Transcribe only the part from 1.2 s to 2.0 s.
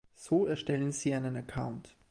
Account.